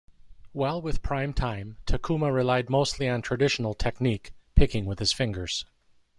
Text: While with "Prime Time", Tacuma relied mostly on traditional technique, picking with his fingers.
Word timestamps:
While 0.51 0.81
with 0.81 1.03
"Prime 1.03 1.31
Time", 1.31 1.77
Tacuma 1.85 2.31
relied 2.33 2.71
mostly 2.71 3.07
on 3.07 3.21
traditional 3.21 3.75
technique, 3.75 4.33
picking 4.55 4.87
with 4.87 4.97
his 4.97 5.13
fingers. 5.13 5.63